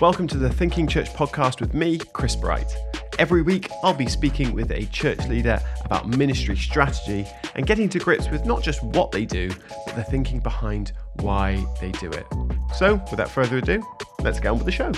[0.00, 2.72] Welcome to the Thinking Church podcast with me, Chris Bright.
[3.18, 7.26] Every week, I'll be speaking with a church leader about ministry strategy
[7.56, 9.50] and getting to grips with not just what they do,
[9.86, 12.24] but the thinking behind why they do it.
[12.76, 13.84] So, without further ado,
[14.22, 14.92] let's get on with the show.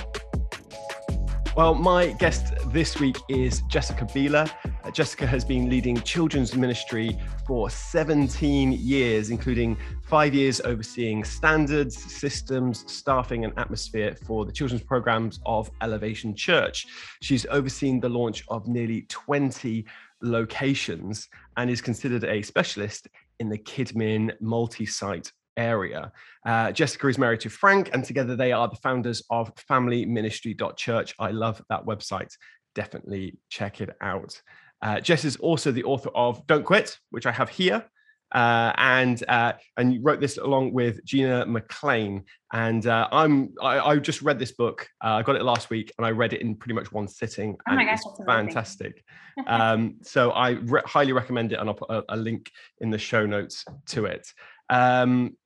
[1.57, 4.51] Well, my guest this week is Jessica Bealer.
[4.91, 7.17] Uh, Jessica has been leading children's ministry
[7.47, 14.83] for 17 years, including five years overseeing standards, systems, staffing, and atmosphere for the children's
[14.83, 16.89] programs of Elevation Church.
[17.23, 19.85] She's overseen the launch of nearly 20
[20.23, 23.07] locations and is considered a specialist
[23.39, 26.11] in the KidMin multi site area.
[26.45, 31.15] Uh, Jessica is married to Frank, and together they are the founders of FamilyMinistry.church.
[31.21, 32.37] I love that website.
[32.75, 34.41] Definitely check it out.
[34.83, 37.85] Uh, Jess is also the author of Don't Quit, which I have here.
[38.33, 42.23] Uh, and uh, and you wrote this along with Gina McClain.
[42.53, 44.89] And uh, I'm I, I, just read this book.
[45.05, 47.57] Uh, I got it last week, and I read it in pretty much one sitting.
[47.69, 49.03] Oh my gosh, fantastic!
[49.49, 52.99] um, so I re- highly recommend it, and I'll put a, a, link in the
[52.99, 54.29] show notes to it.
[54.69, 55.37] Um,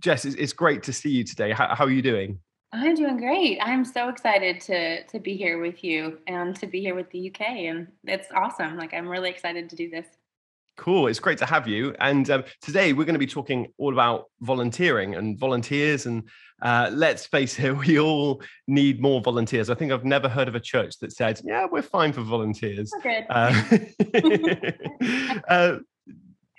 [0.00, 1.50] Jess, it's, it's, great to see you today.
[1.50, 2.38] How, how, are you doing?
[2.72, 3.58] I'm doing great.
[3.60, 7.30] I'm so excited to to be here with you and to be here with the
[7.30, 8.78] UK, and it's awesome.
[8.78, 10.06] Like I'm really excited to do this.
[10.78, 11.08] Cool.
[11.08, 11.94] It's great to have you.
[12.00, 16.06] And um, today we're going to be talking all about volunteering and volunteers.
[16.06, 16.26] And
[16.62, 19.68] uh, let's face it, we all need more volunteers.
[19.68, 22.90] I think I've never heard of a church that said, "Yeah, we're fine for volunteers."
[23.02, 23.26] Good.
[23.28, 23.62] Uh,
[25.48, 25.76] uh,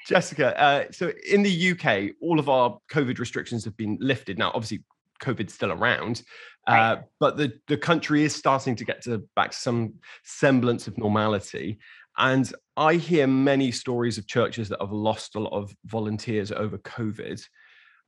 [0.05, 4.37] Jessica, uh, so in the UK, all of our COVID restrictions have been lifted.
[4.37, 4.83] Now, obviously,
[5.23, 6.23] COVID's still around,
[6.67, 9.93] uh, but the, the country is starting to get to back to some
[10.23, 11.79] semblance of normality.
[12.17, 16.77] And I hear many stories of churches that have lost a lot of volunteers over
[16.77, 17.41] COVID.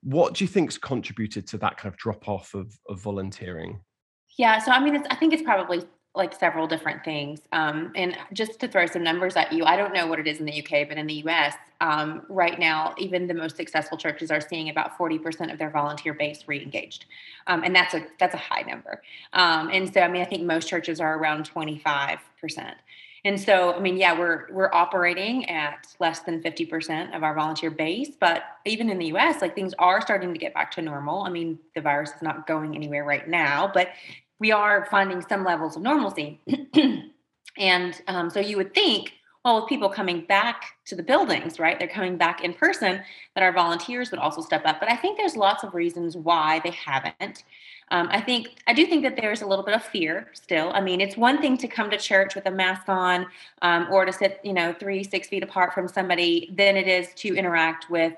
[0.04, 3.82] What do you think's contributed to that kind of drop off of, of volunteering?
[4.38, 5.84] Yeah, so I mean, I think it's probably
[6.16, 7.42] like several different things.
[7.52, 10.40] Um, and just to throw some numbers at you, I don't know what it is
[10.40, 14.32] in the UK, but in the US, um, right now, even the most successful churches
[14.32, 17.06] are seeing about 40% of their volunteer base re-engaged.
[17.48, 19.02] Um, and that's a that's a high number.
[19.34, 22.20] Um, and so, I mean, I think most churches are around 25%.
[23.26, 27.72] And so, I mean, yeah, we're we're operating at less than 50% of our volunteer
[27.72, 31.24] base, but even in the US, like things are starting to get back to normal.
[31.24, 33.90] I mean, the virus is not going anywhere right now, but
[34.40, 36.40] we are finding some levels of normalcy.
[37.58, 39.14] and um, so you would think,
[39.44, 41.78] well, with people coming back to the buildings, right?
[41.78, 43.02] They're coming back in person,
[43.36, 44.80] that our volunteers would also step up.
[44.80, 47.44] But I think there's lots of reasons why they haven't.
[47.92, 50.72] Um, I think I do think that there's a little bit of fear still.
[50.74, 53.28] I mean, it's one thing to come to church with a mask on,
[53.62, 57.10] um, or to sit, you know, three six feet apart from somebody, than it is
[57.18, 58.14] to interact with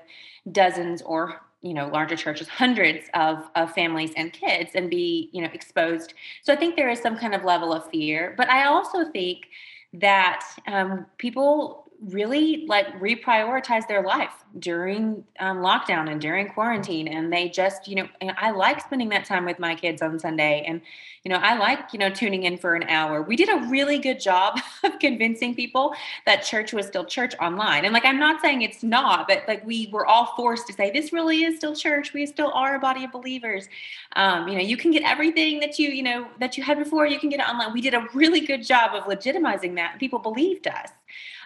[0.50, 5.42] dozens or you know larger churches hundreds of, of families and kids and be you
[5.42, 6.14] know exposed.
[6.42, 9.46] So i think there is some kind of level of fear but i also think
[9.94, 17.08] that um, people really like reprioritize their life during um, lockdown and during quarantine.
[17.08, 20.64] And they just you know i like spending that time with my kids on sunday.
[20.66, 20.80] And
[21.24, 23.22] you know i like you know tuning in for an hour.
[23.22, 25.92] We did a really good job of convincing people
[26.24, 27.84] that church was still church online.
[27.84, 30.92] And like i'm not saying it's not but like we were all forced to say
[30.92, 32.12] this really is still church.
[32.12, 33.68] We still are a body of believers.
[34.14, 37.08] Um, you know you can get everything that you you know that you had before.
[37.08, 37.72] You can get it online.
[37.72, 40.90] We did a really good job of legitimizing that people believed us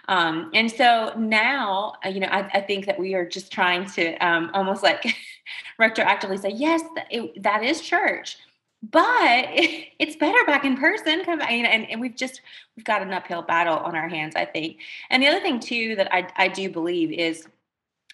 [0.07, 3.85] um, and so now, uh, you know, I, I, think that we are just trying
[3.91, 5.15] to um, almost like
[5.81, 8.37] retroactively say, yes, it, that is church,
[8.81, 11.23] but it's better back in person.
[11.23, 12.41] Come and, and we've just
[12.75, 14.79] we've got an uphill battle on our hands, I think.
[15.09, 17.47] And the other thing too that I, I do believe is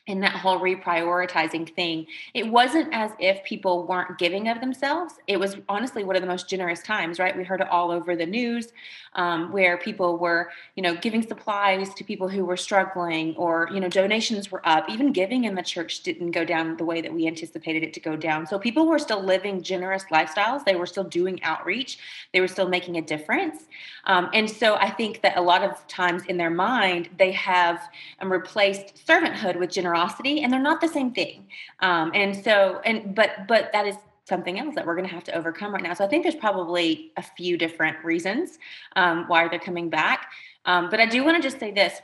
[0.10, 5.14] in that whole reprioritizing thing, it wasn't as if people weren't giving of themselves.
[5.28, 7.38] It was honestly one of the most generous times, right?
[7.38, 8.74] We heard it all over the news
[9.14, 13.80] um, where people were, you know, giving supplies to people who were struggling or, you
[13.80, 14.90] know, donations were up.
[14.90, 18.00] Even giving in the church didn't go down the way that we anticipated it to
[18.00, 18.48] go down.
[18.48, 20.66] So people were still living generous lifestyles.
[20.66, 22.00] They were still doing outreach.
[22.34, 23.68] They were still making a difference.
[24.06, 27.80] Um, and so I think that a lot of times in their mind, they have
[28.20, 31.48] um, replaced servanthood with generosity generosity and they're not the same thing
[31.82, 35.24] um, and so and but but that is something else that we're going to have
[35.24, 38.60] to overcome right now so i think there's probably a few different reasons
[38.96, 40.32] um, why they're coming back
[40.66, 42.02] um, but i do want to just say this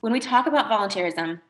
[0.00, 1.40] when we talk about volunteerism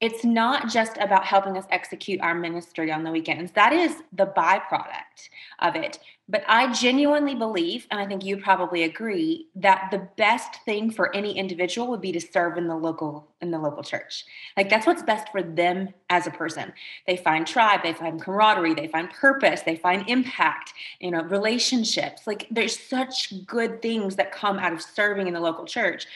[0.00, 3.50] it's not just about helping us execute our ministry on the weekends.
[3.50, 5.98] That is the byproduct of it.
[6.30, 11.14] But I genuinely believe, and I think you probably agree, that the best thing for
[11.16, 14.24] any individual would be to serve in the local in the local church.
[14.56, 16.72] Like that's what's best for them as a person.
[17.06, 22.26] They find tribe, they find camaraderie, they find purpose, they find impact, you know, relationships.
[22.26, 26.06] Like there's such good things that come out of serving in the local church.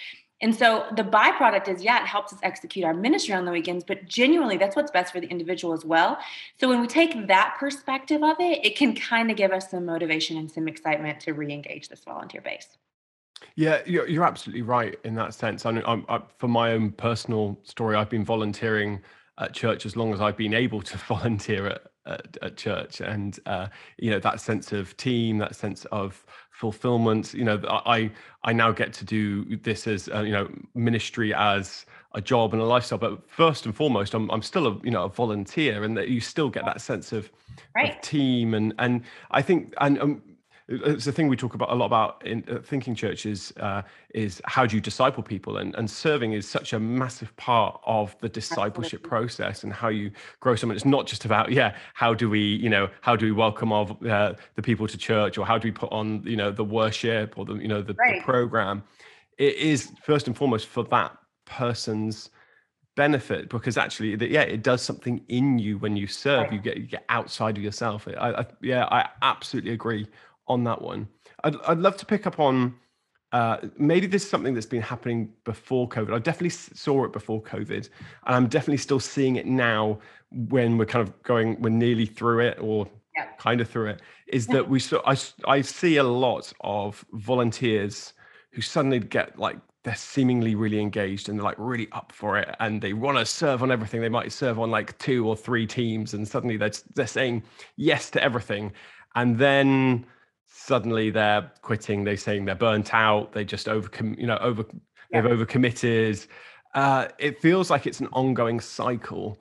[0.42, 3.84] And so the byproduct is, yeah, it helps us execute our ministry on the weekends,
[3.84, 6.18] but genuinely, that's what's best for the individual as well.
[6.58, 9.86] So when we take that perspective of it, it can kind of give us some
[9.86, 12.76] motivation and some excitement to re-engage this volunteer base.
[13.54, 15.64] Yeah, you're, you're absolutely right in that sense.
[15.64, 19.00] I, I'm, I, for my own personal story, I've been volunteering
[19.38, 23.38] at church as long as I've been able to volunteer at, at, at church, and
[23.46, 23.68] uh,
[23.98, 26.24] you know that sense of team, that sense of
[26.62, 27.34] fulfillment.
[27.34, 28.08] You know, I
[28.44, 32.62] I now get to do this as uh, you know ministry as a job and
[32.62, 35.96] a lifestyle, but first and foremost, I'm I'm still a you know a volunteer, and
[35.96, 37.30] that you still get that sense of,
[37.74, 37.96] right.
[37.96, 40.22] of team and and I think and um,
[40.68, 43.82] it's a thing we talk about a lot about in uh, thinking churches uh,
[44.14, 48.16] is how do you disciple people and, and serving is such a massive part of
[48.20, 49.08] the discipleship Absolutely.
[49.08, 50.10] process and how you
[50.40, 53.32] grow someone it's not just about yeah how do we you know how do we
[53.32, 56.50] welcome of uh, the people to church or how do we put on you know
[56.50, 58.20] the worship or the you know the, right.
[58.20, 58.82] the program
[59.38, 62.30] it is first and foremost for that person's
[62.94, 66.52] benefit because actually that yeah it does something in you when you serve right.
[66.52, 70.06] you get you get outside of yourself I, I yeah i absolutely agree
[70.48, 71.08] on that one.
[71.44, 72.74] I'd, I'd love to pick up on
[73.32, 76.12] uh, maybe this is something that's been happening before COVID.
[76.12, 77.88] I definitely saw it before COVID,
[78.26, 79.98] and I'm definitely still seeing it now
[80.30, 82.86] when we're kind of going, we're nearly through it or
[83.16, 83.26] yeah.
[83.38, 84.02] kind of through it.
[84.26, 85.00] Is that we saw?
[85.06, 85.16] I
[85.46, 88.12] I see a lot of volunteers
[88.52, 92.54] who suddenly get like they're seemingly really engaged and they're like really up for it
[92.60, 94.00] and they want to serve on everything.
[94.00, 97.44] They might serve on like two or three teams, and suddenly they're they're saying
[97.76, 98.72] yes to everything,
[99.14, 100.04] and then
[100.54, 104.64] suddenly they're quitting they're saying they're burnt out they just over you know over
[105.10, 105.22] yeah.
[105.22, 106.26] they've overcommitted.
[106.74, 109.38] Uh, it feels like it's an ongoing cycle.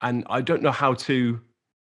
[0.00, 1.40] And i don't know how to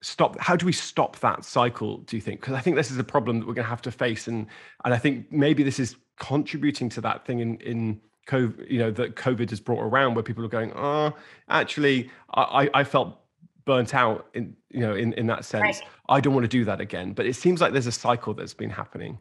[0.03, 2.41] stop how do we stop that cycle do you think?
[2.41, 4.29] Because i think this is a problem that we're going to have to face.
[4.29, 4.47] And
[4.85, 8.91] and i think maybe this is contributing to that thing in in covid you know
[8.91, 11.13] that covid has brought around where people are going oh
[11.49, 13.22] actually i i felt
[13.65, 15.63] burnt out in you know in in that sense.
[15.81, 15.83] Right.
[16.09, 18.55] i don't want to do that again but it seems like there's a cycle that's
[18.55, 19.19] been happening.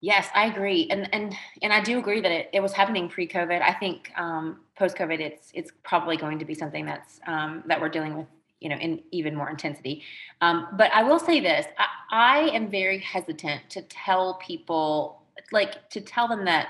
[0.00, 3.60] Yes i agree and and and i do agree that it, it was happening pre-covid.
[3.62, 7.88] I think um, post-covid it's it's probably going to be something that's um, that we're
[7.88, 8.26] dealing with
[8.60, 10.02] you know in even more intensity.
[10.40, 15.22] Um, but i will say this I, I am very hesitant to tell people
[15.52, 16.68] like to tell them that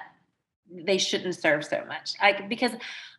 [0.71, 2.15] they shouldn't serve so much.
[2.21, 2.73] Like because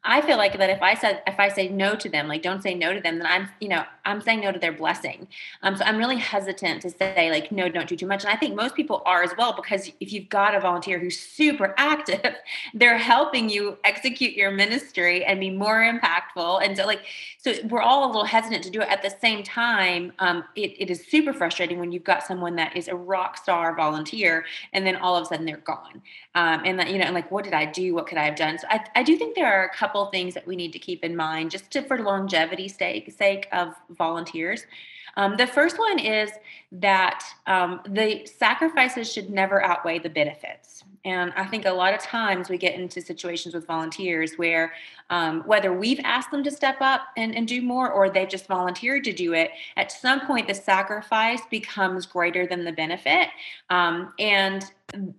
[0.04, 2.64] I feel like that if I said if I say no to them, like don't
[2.64, 5.28] say no to them, then I'm you know I'm saying no to their blessing.
[5.62, 8.24] Um, so I'm really hesitant to say like no, don't do too much.
[8.24, 11.20] And I think most people are as well because if you've got a volunteer who's
[11.20, 12.36] super active,
[12.74, 16.64] they're helping you execute your ministry and be more impactful.
[16.64, 17.02] And so like
[17.38, 18.88] so we're all a little hesitant to do it.
[18.88, 22.76] At the same time, um, it, it is super frustrating when you've got someone that
[22.76, 26.02] is a rock star volunteer and then all of a sudden they're gone.
[26.36, 27.94] Um, and that you know and like what did I do?
[27.94, 28.58] What could I have done?
[28.58, 30.80] So I, I do think there are a couple couple things that we need to
[30.80, 34.68] keep in mind just to, for longevity sake, sake of volunteers.
[35.18, 36.30] Um, the first one is
[36.72, 40.84] that um, the sacrifices should never outweigh the benefits.
[41.06, 44.74] And I think a lot of times we get into situations with volunteers where
[45.10, 48.46] um, whether we've asked them to step up and, and do more or they've just
[48.46, 53.30] volunteered to do it, at some point the sacrifice becomes greater than the benefit.
[53.72, 54.64] Um, and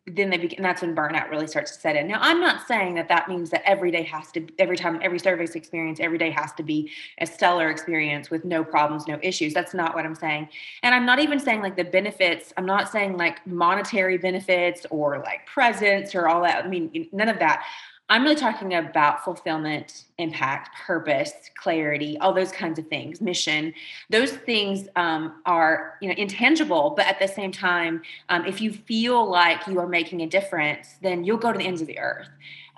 [0.06, 2.08] then they begin that's when burnout really starts to set in.
[2.08, 5.18] Now i'm not saying that that means that every day has to every time every
[5.18, 9.54] service experience every day has to be a stellar experience with no problems no issues.
[9.54, 10.48] That's not what i'm saying.
[10.82, 15.18] And i'm not even saying like the benefits i'm not saying like monetary benefits or
[15.18, 16.64] like presence or all that.
[16.64, 17.64] I mean none of that
[18.10, 23.72] I'm really talking about fulfillment, impact, purpose, clarity, all those kinds of things, mission.
[24.10, 28.72] Those things um, are, you know, intangible, but at the same time, um, if you
[28.72, 32.00] feel like you are making a difference, then you'll go to the ends of the
[32.00, 32.28] earth.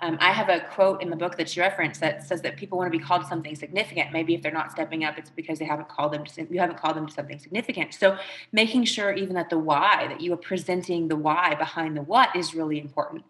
[0.01, 2.77] Um, I have a quote in the book that you referenced that says that people
[2.77, 4.11] want to be called to something significant.
[4.11, 6.77] Maybe if they're not stepping up, it's because they haven't called them to you haven't
[6.77, 7.95] called them to something significant.
[7.95, 8.17] So
[8.51, 12.35] making sure even that the why, that you are presenting the why behind the what
[12.35, 13.23] is really important.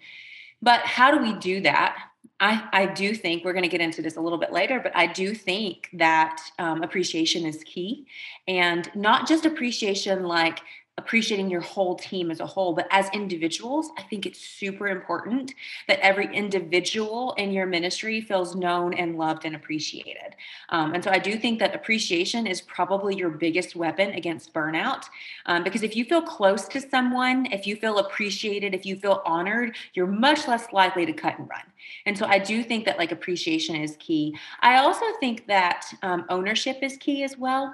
[0.64, 1.98] But how do we do that?
[2.40, 4.96] I, I do think we're going to get into this a little bit later, but
[4.96, 8.08] I do think that um, appreciation is key.
[8.48, 10.60] And not just appreciation like
[11.00, 12.74] appreciating your whole team as a whole.
[12.74, 15.54] But as individuals, I think it's super important
[15.88, 20.36] that every individual in your ministry feels known and loved and appreciated.
[20.70, 25.06] Um, and so I do think that appreciation is probably your biggest weapon against burnout.
[25.48, 29.24] Um, because if you feel close to someone, if you feel appreciated, if you feel
[29.26, 31.64] honored, you're much less likely to cut and run.
[32.06, 34.38] And so I do think that like appreciation is key.
[34.62, 37.74] I also think that um, ownership is key as well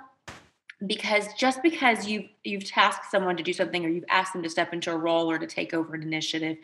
[0.87, 4.49] because just because you've you've tasked someone to do something or you've asked them to
[4.49, 6.57] step into a role or to take over an initiative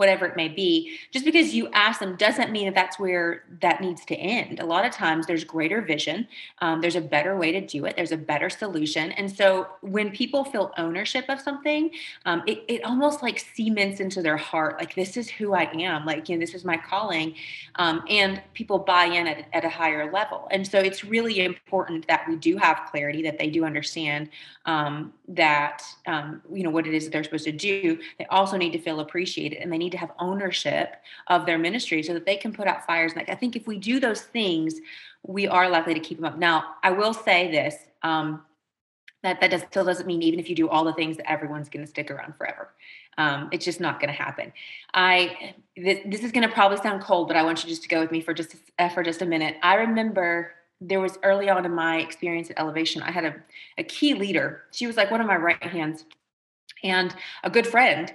[0.00, 0.98] whatever it may be.
[1.10, 4.58] Just because you ask them doesn't mean that that's where that needs to end.
[4.58, 6.26] A lot of times there's greater vision,
[6.62, 9.12] um, there's a better way to do it, there's a better solution.
[9.12, 11.90] And so when people feel ownership of something,
[12.24, 16.06] um, it, it almost like cements into their heart, like, this is who I am,
[16.06, 17.34] like, you know, this is my calling.
[17.74, 20.48] Um, and people buy in at, at a higher level.
[20.50, 24.30] And so it's really important that we do have clarity, that they do understand
[24.64, 27.98] um, that, um, you know, what it is that they're supposed to do.
[28.18, 31.58] They also need to feel appreciated and they need need to have ownership of their
[31.58, 33.14] ministry so that they can put out fires.
[33.16, 34.80] Like I think if we do those things,
[35.26, 36.38] we are likely to keep them up.
[36.38, 37.74] Now, I will say this.
[38.02, 38.42] Um,
[39.22, 41.68] that that does, still doesn't mean even if you do all the things that everyone's
[41.68, 42.70] going to stick around forever.
[43.18, 44.50] Um, it's just not going to happen.
[44.94, 48.00] I this, is going to probably sound cold, but I want you just to go
[48.00, 49.56] with me for just uh, for just a minute.
[49.62, 53.34] I remember there was early on in my experience at Elevation, I had a,
[53.76, 54.62] a key leader.
[54.70, 56.06] She was like one of my right hands
[56.82, 58.10] and a good friend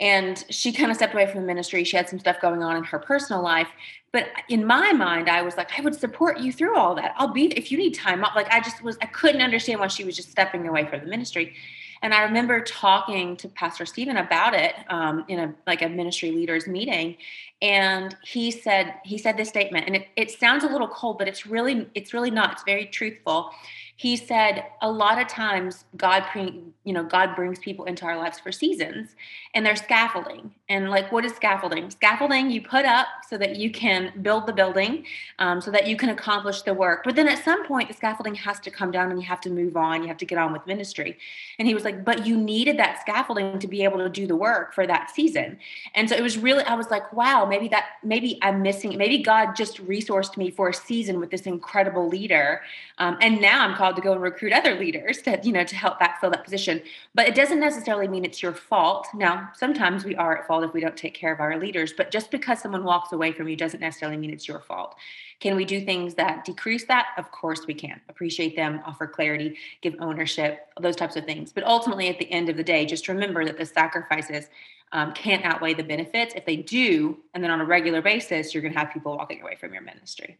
[0.00, 1.82] and she kind of stepped away from the ministry.
[1.84, 3.68] She had some stuff going on in her personal life.
[4.10, 7.14] But in my mind i was like i would support you through all that.
[7.18, 9.88] I'll be if you need time off like i just was i couldn't understand why
[9.88, 11.54] she was just stepping away from the ministry.
[12.00, 16.30] And i remember talking to pastor stephen about it um, in a like a ministry
[16.30, 17.16] leaders meeting
[17.60, 21.26] and he said he said this statement and it, it sounds a little cold but
[21.26, 22.52] it's really it's really not.
[22.52, 23.50] It's very truthful.
[23.96, 28.38] He said a lot of times god you know god brings people into our lives
[28.38, 29.16] for seasons
[29.54, 30.52] and they're scaffolding.
[30.68, 31.90] And like what is scaffolding?
[31.90, 35.04] Scaffolding you put up so that you can build the building
[35.40, 37.02] um, so that you can accomplish the work.
[37.02, 39.50] But then at some point the scaffolding has to come down and you have to
[39.50, 41.18] move on you have to get on with ministry.
[41.58, 44.36] And he was like but you needed that scaffolding to be able to do the
[44.36, 45.58] work for that season.
[45.96, 49.22] And so it was really i was like wow maybe that maybe i'm missing maybe
[49.22, 52.60] god just resourced me for a season with this incredible leader
[52.98, 55.76] um, and now i'm called to go and recruit other leaders to you know to
[55.76, 56.82] help backfill that position.
[57.14, 59.08] But it doesn't necessarily mean it's your fault.
[59.14, 62.10] Now sometimes we are at fault if we don't take care of our leaders but
[62.10, 64.96] just because someone walks away from you doesn't necessarily mean it's your fault.
[65.40, 67.06] Can we do things that decrease that?
[67.16, 68.00] Of course we can.
[68.08, 71.52] Appreciate them offer clarity give ownership those types of things.
[71.52, 74.48] But ultimately at the end of the day just remember that the sacrifices
[74.92, 78.62] um, can't outweigh the benefits if they do and then on a regular basis you're
[78.62, 80.38] going to have people walking away from your ministry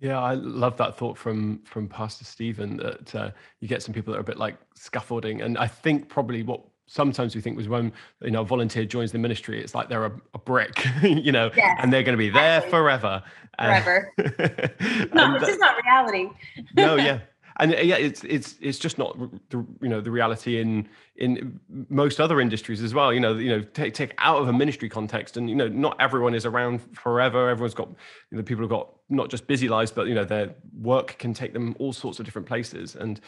[0.00, 4.12] yeah, I love that thought from from Pastor Stephen that uh, you get some people
[4.12, 7.68] that are a bit like scaffolding, and I think probably what sometimes we think was
[7.68, 11.32] when you know a volunteer joins the ministry, it's like they're a, a brick, you
[11.32, 12.70] know, yes, and they're going to be there exactly.
[12.70, 13.22] forever.
[13.58, 14.12] Forever.
[15.14, 16.28] no, this is not reality.
[16.76, 17.18] no, yeah,
[17.58, 19.18] and yeah, it's it's it's just not
[19.50, 23.12] the you know the reality in in most other industries as well.
[23.12, 25.96] You know, you know, take take out of a ministry context, and you know, not
[26.00, 27.48] everyone is around forever.
[27.48, 27.88] Everyone's got
[28.30, 31.34] you know, people have got not just busy lives, but you know, their work can
[31.34, 33.20] take them all sorts of different places, and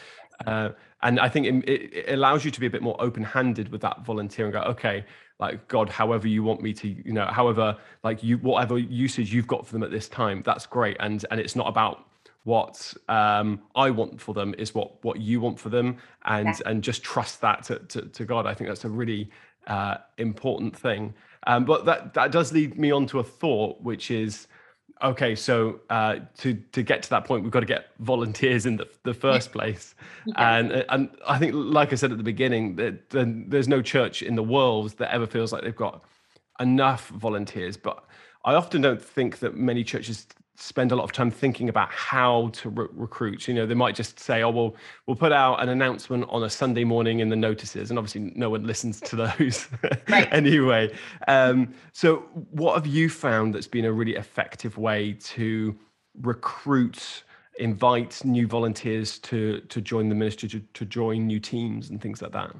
[0.47, 0.69] uh,
[1.03, 3.81] and I think it, it allows you to be a bit more open handed with
[3.81, 5.03] that volunteer and go, okay,
[5.39, 9.47] like God, however you want me to, you know, however like you whatever usage you've
[9.47, 12.05] got for them at this time, that's great, and and it's not about
[12.43, 16.69] what um, I want for them is what what you want for them, and yeah.
[16.69, 18.47] and just trust that to, to, to, God.
[18.47, 19.29] I think that's a really
[19.67, 21.13] uh, important thing.
[21.45, 24.47] Um, but that that does lead me on to a thought, which is
[25.03, 25.35] okay.
[25.35, 28.87] So uh, to to get to that point, we've got to get volunteers in the,
[29.03, 29.93] the first place,
[30.25, 30.55] yeah.
[30.55, 34.35] and and I think, like I said at the beginning, that there's no church in
[34.35, 36.03] the world that ever feels like they've got
[36.59, 38.03] enough volunteers, but
[38.45, 40.25] I often don't think that many churches
[40.61, 43.47] spend a lot of time thinking about how to re- recruit.
[43.47, 44.75] You know, they might just say, "Oh, well,
[45.05, 48.49] we'll put out an announcement on a Sunday morning in the notices," and obviously, no
[48.49, 49.67] one listens to those
[50.31, 50.93] anyway.
[51.27, 52.17] Um, so,
[52.51, 55.77] what have you found that's been a really effective way to
[56.21, 57.23] recruit?
[57.59, 62.21] invite new volunteers to to join the ministry to, to join new teams and things
[62.21, 62.55] like that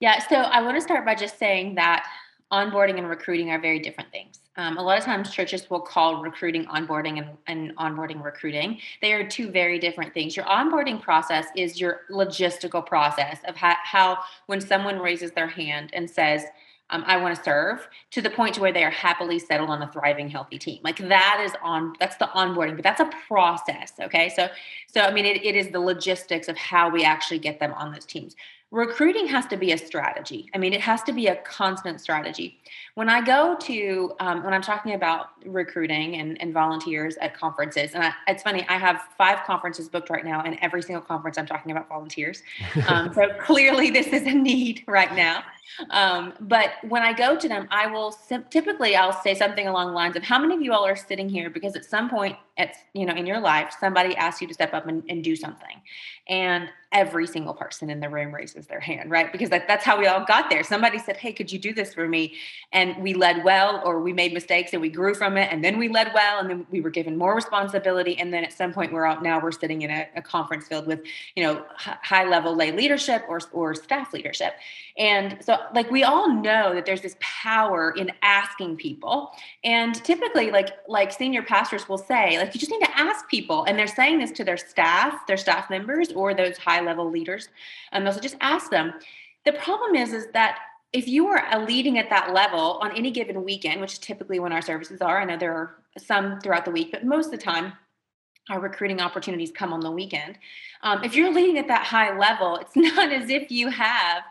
[0.00, 2.08] yeah so i want to start by just saying that
[2.52, 4.38] onboarding and recruiting are very different things.
[4.56, 8.78] Um, a lot of times churches will call recruiting onboarding and, and onboarding recruiting.
[9.00, 10.36] They are two very different things.
[10.36, 15.90] Your onboarding process is your logistical process of how, how when someone raises their hand
[15.94, 16.44] and says,
[16.90, 19.80] um, I want to serve to the point to where they are happily settled on
[19.80, 20.80] a thriving, healthy team.
[20.84, 23.94] Like that is on that's the onboarding, but that's a process.
[23.98, 24.28] Okay.
[24.28, 24.48] So
[24.88, 27.92] so I mean it, it is the logistics of how we actually get them on
[27.92, 28.36] those teams
[28.72, 30.50] recruiting has to be a strategy.
[30.54, 32.58] I mean, it has to be a constant strategy.
[32.94, 37.92] When I go to, um, when I'm talking about recruiting and, and volunteers at conferences,
[37.94, 41.38] and I, it's funny, I have five conferences booked right now, and every single conference
[41.38, 42.42] I'm talking about volunteers.
[42.86, 45.42] Um, so clearly, this is a need right now.
[45.88, 48.14] Um, but when I go to them, I will
[48.50, 51.30] typically I'll say something along the lines of, "How many of you all are sitting
[51.30, 54.54] here because at some point, at you know, in your life, somebody asked you to
[54.54, 55.80] step up and, and do something,"
[56.28, 59.32] and every single person in the room raises their hand, right?
[59.32, 60.62] Because that, that's how we all got there.
[60.62, 62.34] Somebody said, Hey, could you do this for me?
[62.70, 65.52] And we led well, or we made mistakes and we grew from it.
[65.52, 68.18] And then we led well, and then we were given more responsibility.
[68.18, 70.86] And then at some point, we're out now we're sitting in a, a conference filled
[70.86, 71.00] with,
[71.36, 74.54] you know, high level lay leadership or, or staff leadership.
[74.98, 79.32] And so, like, we all know that there's this power in asking people.
[79.64, 83.64] And typically, like, like senior pastors will say, like, you just need to ask people.
[83.64, 87.48] And they're saying this to their staff, their staff members, or those high level leaders.
[87.92, 88.94] And also just ask them.
[89.44, 90.58] The problem is, is that
[90.92, 94.52] if you are leading at that level on any given weekend, which is typically when
[94.52, 97.38] our services are, I know there are some throughout the week, but most of the
[97.38, 97.72] time,
[98.50, 100.36] our recruiting opportunities come on the weekend.
[100.82, 104.22] Um, if you're leading at that high level, it's not as if you have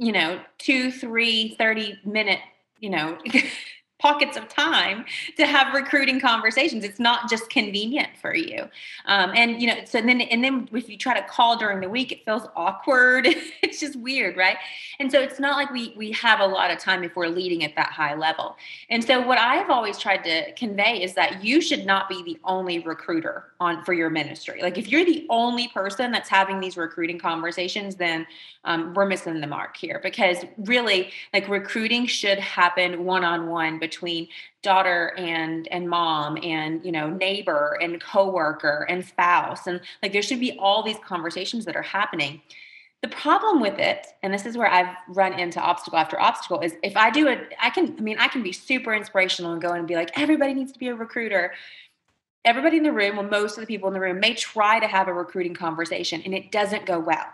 [0.00, 2.40] you know, two, three, 30 minute,
[2.78, 3.18] you know,
[4.00, 5.04] pockets of time
[5.36, 6.84] to have recruiting conversations.
[6.84, 8.68] It's not just convenient for you.
[9.06, 11.88] Um, and you know, so then and then if you try to call during the
[11.88, 13.26] week, it feels awkward.
[13.62, 14.56] it's just weird, right?
[14.98, 17.64] And so it's not like we we have a lot of time if we're leading
[17.64, 18.56] at that high level.
[18.88, 22.38] And so what I've always tried to convey is that you should not be the
[22.44, 24.62] only recruiter on for your ministry.
[24.62, 28.26] Like if you're the only person that's having these recruiting conversations, then
[28.64, 33.78] um, we're missing the mark here because really like recruiting should happen one on one
[33.90, 34.28] between
[34.62, 40.22] daughter and and mom and you know neighbor and coworker and spouse and like there
[40.22, 42.40] should be all these conversations that are happening.
[43.02, 46.74] The problem with it and this is where i've run into obstacle after obstacle is
[46.82, 49.72] if i do it i can i mean i can be super inspirational and go
[49.72, 51.52] and be like everybody needs to be a recruiter.
[52.42, 54.86] Everybody in the room well most of the people in the room may try to
[54.86, 57.26] have a recruiting conversation and it doesn't go well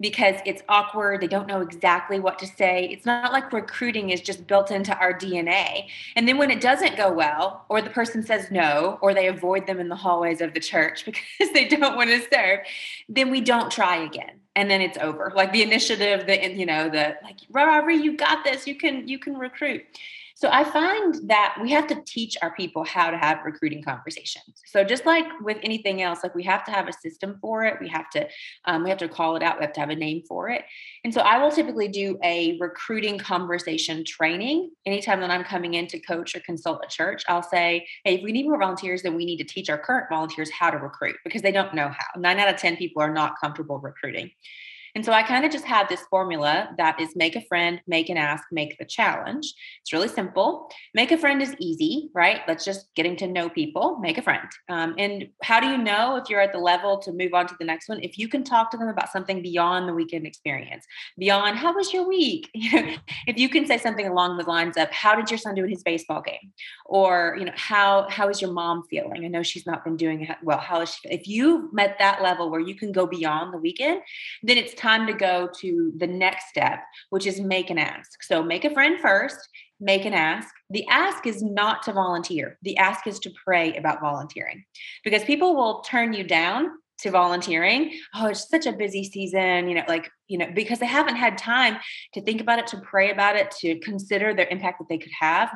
[0.00, 1.20] because it's awkward.
[1.20, 2.88] They don't know exactly what to say.
[2.90, 5.88] It's not like recruiting is just built into our DNA.
[6.16, 9.66] And then when it doesn't go well, or the person says no, or they avoid
[9.66, 12.60] them in the hallways of the church because they don't want to serve,
[13.08, 14.40] then we don't try again.
[14.54, 15.32] And then it's over.
[15.34, 18.66] Like the initiative, the you know, the like, Rory, you got this.
[18.66, 19.84] You can you can recruit.
[20.36, 24.60] So I find that we have to teach our people how to have recruiting conversations.
[24.66, 27.78] So just like with anything else, like we have to have a system for it.
[27.80, 28.28] We have to
[28.66, 29.58] um, we have to call it out.
[29.58, 30.66] We have to have a name for it.
[31.04, 35.86] And so I will typically do a recruiting conversation training anytime that I'm coming in
[35.86, 37.24] to coach or consult a church.
[37.28, 40.08] I'll say, hey, if we need more volunteers, then we need to teach our current
[40.10, 42.20] volunteers how to recruit because they don't know how.
[42.20, 44.30] Nine out of ten people are not comfortable recruiting.
[44.96, 48.08] And so I kind of just had this formula that is make a friend, make
[48.08, 49.52] an ask, make the challenge.
[49.82, 50.70] It's really simple.
[50.94, 52.40] Make a friend is easy, right?
[52.48, 54.48] Let's just getting to know people, make a friend.
[54.70, 57.54] Um, and how do you know if you're at the level to move on to
[57.58, 58.00] the next one?
[58.02, 60.86] If you can talk to them about something beyond the weekend experience,
[61.18, 62.50] beyond how was your week?
[63.26, 65.70] If you can say something along the lines of how did your son do in
[65.70, 66.52] his baseball game?
[66.86, 69.24] Or, you know, how how is your mom feeling?
[69.24, 70.58] I know she's not been doing well.
[70.58, 71.08] How is she?
[71.08, 74.00] If you met that level where you can go beyond the weekend,
[74.42, 78.22] then it's time to go to the next step, which is make an ask.
[78.22, 79.36] So make a friend first,
[79.80, 80.48] make an ask.
[80.70, 84.64] The ask is not to volunteer, the ask is to pray about volunteering
[85.04, 89.74] because people will turn you down to volunteering oh it's such a busy season you
[89.74, 91.76] know like you know because they haven't had time
[92.14, 95.12] to think about it to pray about it to consider their impact that they could
[95.20, 95.50] have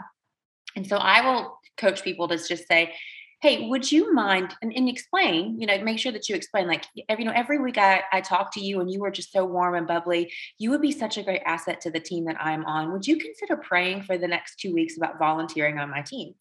[0.77, 2.93] and so i will coach people to just say
[3.41, 6.85] hey would you mind and, and, explain you know make sure that you explain like
[7.09, 9.45] every you know every week I, I talk to you and you were just so
[9.45, 12.65] warm and bubbly you would be such a great asset to the team that i'm
[12.65, 12.93] on.
[12.93, 16.35] Would you consider praying for the next two weeks about volunteering on my team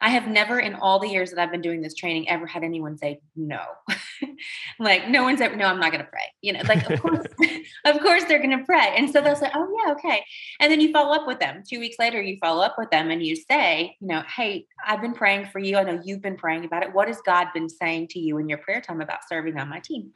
[0.00, 2.64] I have never in all the years that I've been doing this training ever had
[2.64, 3.60] anyone say no.
[4.78, 6.32] like no one's ever, no, I'm not going to pray.
[6.42, 7.24] You know, like of course,
[7.84, 8.94] of course they're going to pray.
[8.96, 10.24] And so they'll say, oh yeah, okay.
[10.60, 11.62] And then you follow up with them.
[11.68, 15.00] Two weeks later, you follow up with them and you say, you know, hey, I've
[15.00, 15.76] been praying for you.
[15.76, 16.92] I know you've been praying about it.
[16.92, 19.80] What has God been saying to you in your prayer time about serving on my
[19.80, 20.12] team?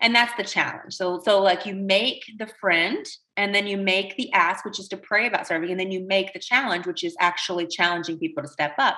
[0.00, 0.94] And that's the challenge.
[0.94, 3.06] So so like you make the friend
[3.36, 6.06] and then you make the ask which is to pray about serving and then you
[6.06, 8.96] make the challenge which is actually challenging people to step up.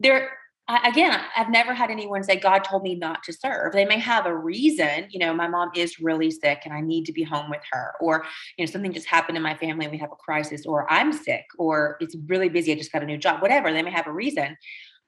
[0.00, 0.30] There
[0.68, 3.72] again i've never had anyone say god told me not to serve.
[3.72, 7.04] They may have a reason you know my mom is really sick and i need
[7.04, 8.24] to be home with her or
[8.56, 11.12] you know something just happened in my family and we have a crisis or i'm
[11.12, 14.08] sick or it's really busy i just got a new job whatever they may have
[14.08, 14.56] a reason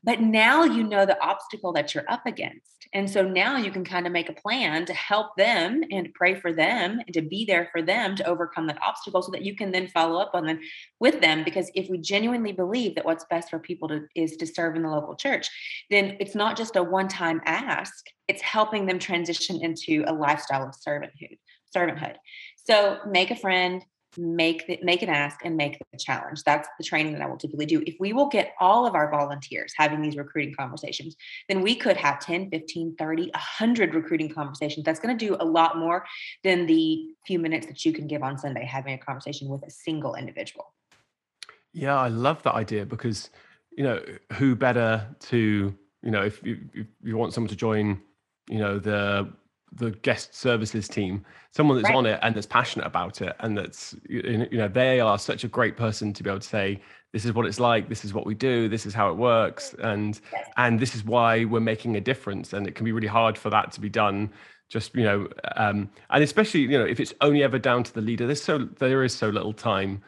[0.05, 2.87] but now you know the obstacle that you're up against.
[2.95, 6.35] And so now you can kind of make a plan to help them and pray
[6.35, 9.55] for them and to be there for them to overcome that obstacle so that you
[9.55, 10.61] can then follow up on them
[10.99, 11.45] with them.
[11.45, 14.83] Because if we genuinely believe that what's best for people to, is to serve in
[14.83, 15.49] the local church,
[15.91, 20.67] then it's not just a one time ask, it's helping them transition into a lifestyle
[20.67, 21.39] of servanthood.
[21.77, 22.15] Servanthood.
[22.57, 23.85] So make a friend,
[24.19, 26.43] make the, make an ask and make the challenge.
[26.43, 27.83] That's the training that i will typically do.
[27.87, 31.17] If we will get all of our volunteers having these recruiting conversations
[31.49, 34.85] then we could have 10 15 30 100 recruiting conversations.
[34.85, 36.05] That's going to do a lot more
[36.43, 39.71] than the few minutes that you can give on sunday having a conversation with a
[39.71, 40.75] single individual.
[41.73, 43.31] Yeah i love that idea because
[43.77, 44.03] you know
[44.35, 48.01] who better to you know if you, if you want someone to join
[48.49, 49.33] you know the
[49.73, 51.97] the guest services team, someone that's right.
[51.97, 55.49] on it and that's passionate about it, and that's you know they are such a
[55.49, 56.81] great person to be able to say
[57.13, 59.75] this is what it's like, this is what we do, this is how it works,
[59.81, 60.49] and yes.
[60.57, 62.53] and this is why we're making a difference.
[62.53, 64.31] And it can be really hard for that to be done.
[64.69, 68.03] Just you know, um, and especially you know if it's only ever down to the
[68.03, 70.03] leader, there's so there is so little time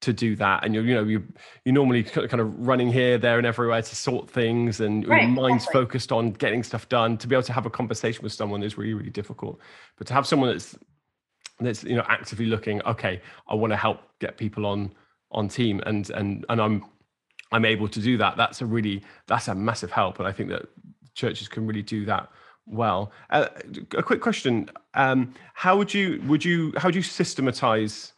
[0.00, 0.64] to do that.
[0.64, 1.22] And you're you know you
[1.64, 5.30] you're normally kind of running here there and everywhere to sort things and right, your
[5.30, 5.80] mind's exactly.
[5.80, 7.16] focused on getting stuff done.
[7.18, 9.60] To be able to have a conversation with someone is really really difficult.
[9.96, 10.76] But to have someone that's
[11.60, 14.90] that's you know actively looking okay i want to help get people on
[15.30, 16.84] on team and and and i'm
[17.52, 20.18] i'm able to do that that's a really that's a massive help.
[20.18, 20.62] And i think that
[21.14, 22.30] churches can really do that
[22.66, 23.10] well.
[23.30, 23.46] Uh,
[23.96, 24.70] a quick question.
[24.94, 28.12] Um how would you would you how do you systematize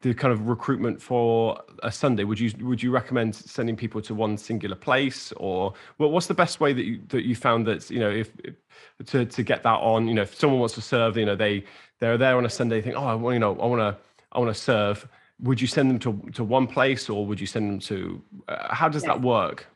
[0.00, 4.14] the kind of recruitment for a Sunday, would you would you recommend sending people to
[4.14, 7.90] one singular place, or well, what's the best way that you that you found that
[7.90, 8.54] you know if, if
[9.06, 10.06] to to get that on?
[10.06, 11.64] You know, if someone wants to serve, you know, they
[11.98, 13.96] they're there on a Sunday, think, oh, I want you know, I want to
[14.32, 15.08] I want to serve.
[15.40, 18.22] Would you send them to to one place, or would you send them to?
[18.46, 19.14] Uh, how does yeah.
[19.14, 19.66] that work?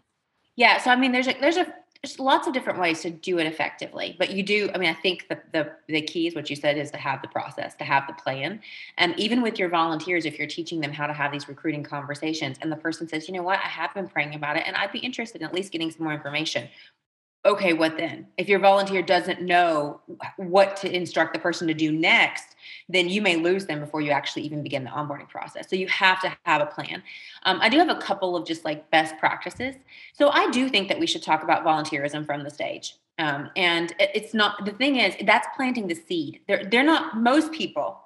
[0.55, 3.39] Yeah, so I mean, there's a there's a there's lots of different ways to do
[3.39, 6.51] it effectively but you do i mean i think the, the the key is what
[6.51, 8.61] you said is to have the process to have the plan.
[8.99, 12.57] And even with your volunteers if you're teaching them how to have these recruiting conversations
[12.61, 13.59] and the person says you know what?
[13.59, 16.05] I have been praying about it and i'd be interested in at least getting some
[16.05, 16.69] more information.
[17.45, 18.29] Okay, what then?
[18.39, 20.01] If your volunteer doesn't know
[20.37, 22.52] what to instruct the person to do next,
[22.93, 25.69] then you may lose them before you actually even begin the onboarding process.
[25.69, 27.03] So you have to have a plan.
[27.45, 29.75] Um, I do have a couple of just like best practices.
[30.13, 32.97] So I do think that we should talk about volunteerism from the stage.
[33.19, 36.41] Um, and it's not the thing is that's planting the seed.
[36.49, 38.02] They're they're not most people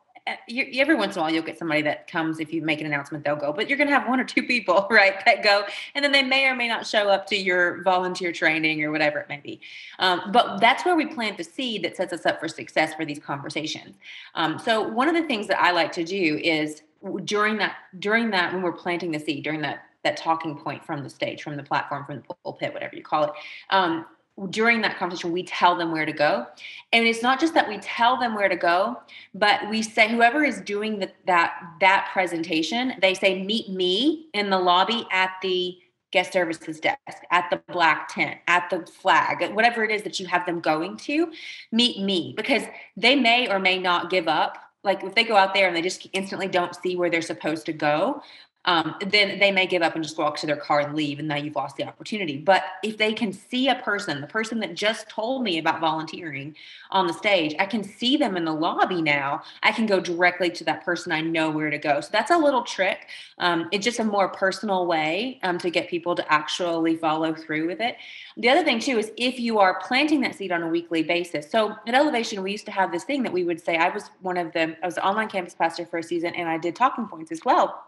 [0.49, 2.87] you, every once in a while you'll get somebody that comes if you make an
[2.87, 5.65] announcement they'll go but you're going to have one or two people right that go
[5.95, 9.19] and then they may or may not show up to your volunteer training or whatever
[9.19, 9.61] it may be.
[9.99, 13.05] Um, but that's where we plant the seed that sets us up for success for
[13.05, 13.97] these conversations.
[14.35, 16.83] Um, so one of the things that i like to do is
[17.25, 21.03] during that during that when we're planting the seed during that that talking point from
[21.03, 23.31] the stage from the platform from the pulpit whatever you call it
[23.71, 24.07] um,
[24.51, 26.46] during that conversation, we tell them where to go.
[26.92, 29.01] And it's not just that we tell them where to go,
[29.35, 34.51] but we say whoever is doing the, that that presentation, they say meet me in
[34.51, 35.79] the lobby at the
[36.12, 36.99] guest services desk,
[37.31, 40.96] at the black tent, at the flag, whatever it is that you have them going
[40.96, 41.33] to,
[41.72, 42.35] meet me.
[42.37, 42.62] Because
[42.96, 44.59] they may or may not give up.
[44.85, 47.66] Like if they go out there and they just instantly don't see where they're supposed
[47.66, 48.22] to go
[48.66, 51.29] um, then they may give up and just walk to their car and leave, and
[51.29, 52.37] now you've lost the opportunity.
[52.37, 56.57] But if they can see a person, the person that just told me about volunteering
[56.90, 59.42] on the stage, I can see them in the lobby now.
[59.62, 61.12] I can go directly to that person.
[61.12, 62.00] I know where to go.
[62.00, 63.07] So that's a little trick.
[63.38, 67.68] Um, it's just a more personal way um, to get people to actually follow through
[67.68, 67.96] with it.
[68.37, 71.48] The other thing, too, is if you are planting that seed on a weekly basis.
[71.48, 74.11] So at Elevation, we used to have this thing that we would say, I was
[74.22, 77.07] one of the, I was online campus pastor for a season, and I did talking
[77.07, 77.85] points as well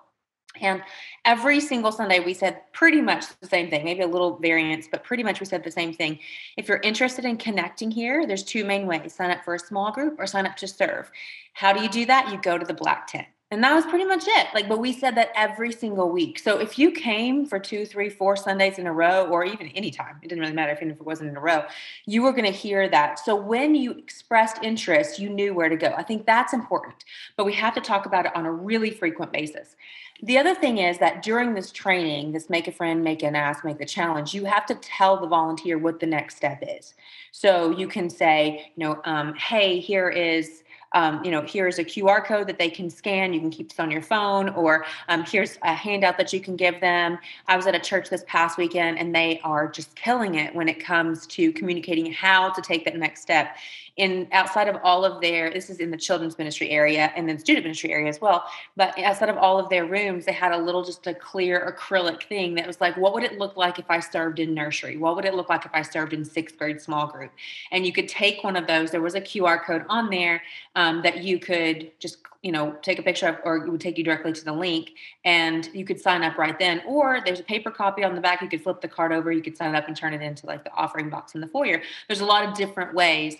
[0.60, 0.82] and
[1.24, 5.04] every single Sunday, we said pretty much the same thing, maybe a little variance, but
[5.04, 6.18] pretty much we said the same thing.
[6.56, 9.92] If you're interested in connecting here, there's two main ways sign up for a small
[9.92, 11.10] group or sign up to serve.
[11.52, 12.32] How do you do that?
[12.32, 13.26] You go to the black tent.
[13.50, 14.48] And that was pretty much it.
[14.52, 16.38] Like, but we said that every single week.
[16.38, 19.90] So if you came for two, three, four Sundays in a row, or even any
[19.90, 21.64] time, it didn't really matter if, it wasn't in a row,
[22.04, 23.18] you were going to hear that.
[23.20, 25.94] So when you expressed interest, you knew where to go.
[25.96, 27.04] I think that's important.
[27.38, 29.76] But we have to talk about it on a really frequent basis.
[30.22, 33.64] The other thing is that during this training, this make a friend, make an ask,
[33.64, 36.94] make the challenge, you have to tell the volunteer what the next step is.
[37.30, 41.84] So you can say, you know, um, hey, here is um, you know, here's a
[41.84, 43.32] QR code that they can scan.
[43.32, 46.56] You can keep this on your phone, or um, here's a handout that you can
[46.56, 47.18] give them.
[47.46, 50.68] I was at a church this past weekend, and they are just killing it when
[50.68, 53.56] it comes to communicating how to take that next step
[53.98, 57.38] in outside of all of their this is in the children's ministry area and then
[57.38, 58.44] student ministry area as well
[58.76, 62.22] but outside of all of their rooms they had a little just a clear acrylic
[62.24, 64.96] thing that was like what would it look like if i served in nursery?
[64.96, 67.32] What would it look like if i served in sixth grade small group?
[67.70, 70.42] And you could take one of those there was a qr code on there
[70.74, 73.98] um, that you could just you know take a picture of or it would take
[73.98, 74.92] you directly to the link
[75.24, 76.82] and you could sign up right then.
[76.86, 79.42] Or there's a paper copy on the back you could flip the card over you
[79.42, 81.82] could sign up and turn it into like the offering box in the foyer.
[82.06, 83.36] There's a lot of different ways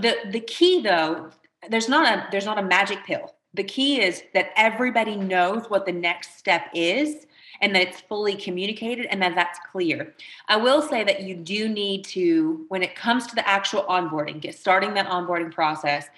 [0.00, 1.30] the the key though
[1.70, 5.84] there's not a there's not a magic pill the key is that everybody knows what
[5.84, 7.26] the next step is
[7.60, 10.14] and that it's fully communicated and that that's clear.
[10.48, 14.40] I will say that you do need to, when it comes to the actual onboarding,
[14.40, 16.08] get starting that onboarding process,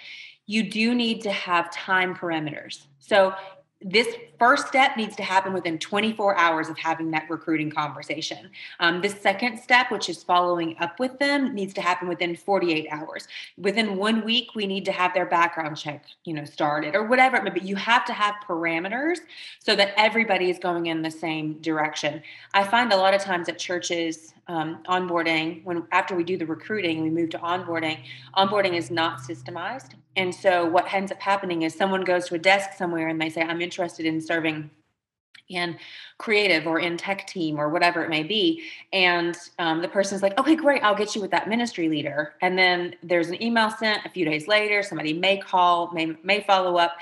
[0.47, 2.87] you do need to have time parameters.
[2.99, 3.35] So
[3.81, 8.51] this first step needs to happen within 24 hours of having that recruiting conversation.
[8.81, 12.89] Um, the second step, which is following up with them, needs to happen within 48
[12.91, 13.29] hours.
[13.59, 17.41] Within one week, we need to have their background check, you know, started or whatever
[17.51, 17.61] be.
[17.61, 19.19] You have to have parameters
[19.59, 22.23] so that everybody is going in the same direction.
[22.53, 26.45] I find a lot of times at churches, um, onboarding when after we do the
[26.45, 28.01] recruiting we move to onboarding
[28.37, 32.39] onboarding is not systemized and so what ends up happening is someone goes to a
[32.39, 34.71] desk somewhere and they say i'm interested in serving
[35.49, 35.77] in
[36.19, 38.65] creative or in tech team or whatever it may be.
[38.93, 42.35] And um, the person's like okay great i'll get you with that ministry leader.
[42.41, 46.43] And then there's an email sent a few days later somebody may call may may
[46.43, 46.95] follow up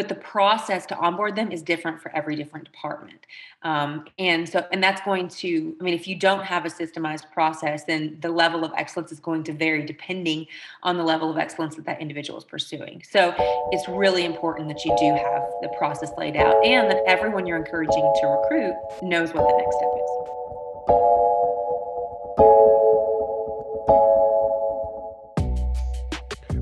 [0.00, 3.26] but the process to onboard them is different for every different department.
[3.60, 7.30] Um, and so and that's going to i mean if you don't have a systemized
[7.30, 10.46] process then the level of excellence is going to vary depending
[10.82, 13.02] on the level of excellence that that individual is pursuing.
[13.06, 13.34] So
[13.72, 17.58] it's really important that you do have the process laid out and that everyone you're
[17.58, 21.19] encouraging to recruit knows what the next step is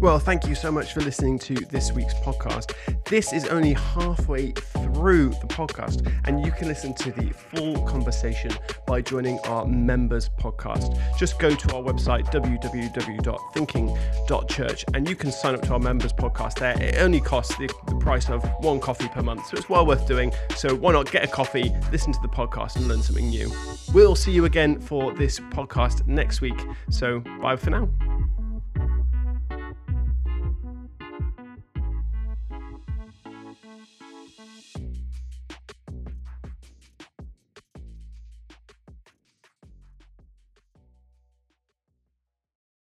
[0.08, 2.72] Well, thank you so much for listening to this week's podcast.
[3.04, 8.52] This is only halfway through the podcast, and you can listen to the full conversation
[8.86, 10.98] by joining our members podcast.
[11.18, 16.58] Just go to our website, www.thinking.church, and you can sign up to our members podcast
[16.58, 16.82] there.
[16.82, 20.08] It only costs the, the price of one coffee per month, so it's well worth
[20.08, 20.32] doing.
[20.56, 23.52] So why not get a coffee, listen to the podcast, and learn something new?
[23.92, 26.58] We'll see you again for this podcast next week.
[26.88, 27.90] So bye for now.